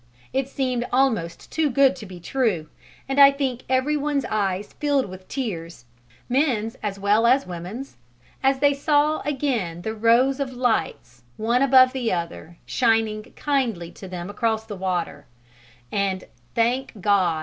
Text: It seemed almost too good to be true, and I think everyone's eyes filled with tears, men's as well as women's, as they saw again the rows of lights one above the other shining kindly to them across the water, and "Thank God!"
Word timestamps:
It 0.33 0.49
seemed 0.49 0.87
almost 0.91 1.51
too 1.51 1.69
good 1.69 1.95
to 1.97 2.07
be 2.07 2.19
true, 2.19 2.69
and 3.07 3.19
I 3.19 3.29
think 3.31 3.61
everyone's 3.69 4.25
eyes 4.25 4.73
filled 4.73 5.05
with 5.05 5.27
tears, 5.27 5.85
men's 6.27 6.73
as 6.81 6.97
well 6.97 7.27
as 7.27 7.45
women's, 7.45 7.97
as 8.41 8.57
they 8.57 8.73
saw 8.73 9.21
again 9.25 9.83
the 9.83 9.93
rows 9.93 10.39
of 10.39 10.53
lights 10.53 11.21
one 11.37 11.61
above 11.61 11.93
the 11.93 12.11
other 12.11 12.57
shining 12.65 13.21
kindly 13.35 13.91
to 13.91 14.07
them 14.07 14.27
across 14.27 14.65
the 14.65 14.75
water, 14.75 15.27
and 15.91 16.23
"Thank 16.55 16.99
God!" 16.99 17.39